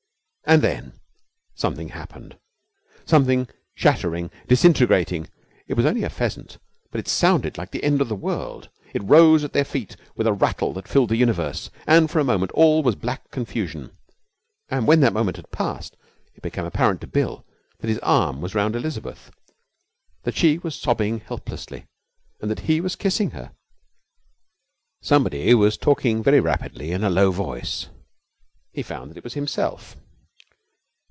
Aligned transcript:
And 0.43 0.61
then 0.61 0.99
something 1.55 1.89
happened 1.89 2.37
something 3.05 3.47
shattering, 3.73 4.31
disintegrating. 4.49 5.29
It 5.67 5.75
was 5.75 5.85
only 5.85 6.03
a 6.03 6.09
pheasant, 6.09 6.57
but 6.91 6.99
it 6.99 7.07
sounded 7.07 7.57
like 7.57 7.71
the 7.71 7.85
end 7.85 8.01
of 8.01 8.09
the 8.09 8.17
world. 8.17 8.69
It 8.93 9.01
rose 9.03 9.45
at 9.45 9.53
their 9.53 9.63
feet 9.63 9.95
with 10.13 10.27
a 10.27 10.33
rattle 10.33 10.73
that 10.73 10.89
filled 10.89 11.07
the 11.07 11.15
universe, 11.15 11.69
and 11.87 12.11
for 12.11 12.19
a 12.19 12.25
moment 12.25 12.51
all 12.51 12.83
was 12.83 12.95
black 12.95 13.29
confusion. 13.31 13.95
And 14.67 14.87
when 14.87 14.99
that 15.01 15.13
moment 15.13 15.37
had 15.37 15.51
passed 15.51 15.95
it 16.35 16.41
became 16.43 16.65
apparent 16.65 16.99
to 17.01 17.07
Bill 17.07 17.45
that 17.79 17.87
his 17.87 17.99
arm 17.99 18.41
was 18.41 18.53
round 18.55 18.75
Elizabeth, 18.75 19.31
that 20.23 20.35
she 20.35 20.57
was 20.57 20.75
sobbing 20.75 21.19
helplessly, 21.21 21.85
and 22.41 22.51
that 22.51 22.61
he 22.61 22.81
was 22.81 22.97
kissing 22.97 23.29
her. 23.31 23.53
Somebody 25.01 25.53
was 25.53 25.77
talking 25.77 26.21
very 26.21 26.41
rapidly 26.41 26.91
in 26.91 27.05
a 27.05 27.09
low 27.09 27.31
voice. 27.31 27.87
He 28.73 28.83
found 28.83 29.11
that 29.11 29.17
it 29.17 29.23
was 29.23 29.35
himself. 29.35 29.95